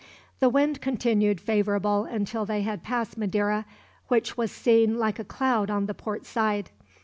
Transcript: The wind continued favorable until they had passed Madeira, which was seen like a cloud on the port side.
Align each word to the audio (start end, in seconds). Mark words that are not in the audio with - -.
The 0.39 0.49
wind 0.49 0.81
continued 0.81 1.39
favorable 1.39 2.05
until 2.05 2.43
they 2.43 2.63
had 2.63 2.81
passed 2.81 3.19
Madeira, 3.19 3.65
which 4.07 4.35
was 4.35 4.51
seen 4.51 4.97
like 4.97 5.19
a 5.19 5.23
cloud 5.23 5.69
on 5.69 5.85
the 5.85 5.93
port 5.93 6.25
side. 6.25 6.71